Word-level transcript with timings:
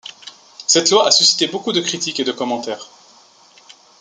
Cette 0.65 0.89
loi 0.89 1.05
à 1.05 1.11
susciter 1.11 1.45
beaucoup 1.45 1.73
de 1.73 1.79
critiques 1.79 2.19
et 2.19 2.23
de 2.23 2.31
commentaires. 2.31 2.87